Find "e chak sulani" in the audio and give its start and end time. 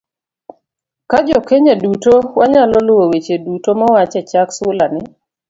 4.19-5.01